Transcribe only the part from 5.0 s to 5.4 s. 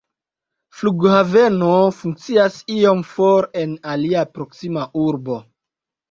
urbo.